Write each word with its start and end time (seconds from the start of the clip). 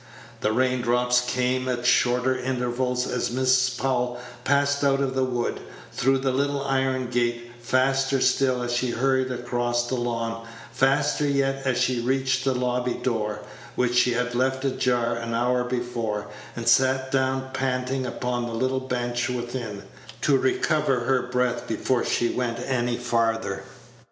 The 0.39 0.51
rain 0.51 0.81
drops 0.81 1.21
came 1.21 1.69
at 1.69 1.85
shorter 1.85 2.35
intervals 2.35 3.05
as 3.05 3.29
Mrs. 3.29 3.77
Powell 3.77 4.19
passed 4.43 4.83
out 4.83 4.99
of 4.99 5.13
the 5.13 5.23
wood, 5.23 5.59
through 5.91 6.17
the 6.17 6.31
little 6.31 6.63
iron 6.65 7.11
gate; 7.11 7.51
faster 7.61 8.19
still 8.19 8.63
as 8.63 8.73
she 8.73 8.89
hurried 8.89 9.31
across 9.31 9.85
the 9.85 9.93
lawn; 9.93 10.43
faster 10.71 11.27
yet 11.27 11.61
as 11.67 11.77
she 11.77 11.99
reached 11.99 12.43
the 12.45 12.55
lobby 12.55 12.95
door, 12.95 13.41
which 13.75 13.93
she 13.95 14.13
had 14.13 14.33
left 14.33 14.65
ajar 14.65 15.13
an 15.15 15.35
hour 15.35 15.63
before, 15.63 16.29
and 16.55 16.67
sat 16.67 17.11
down 17.11 17.51
panting 17.53 18.07
upon 18.07 18.45
a 18.45 18.53
little 18.53 18.79
bench 18.79 19.29
within, 19.29 19.83
to 20.21 20.35
recover 20.35 21.01
her 21.01 21.21
breath 21.21 21.67
before 21.67 22.03
she 22.03 22.27
went 22.29 22.57
any 22.65 22.97
farther. 22.97 23.61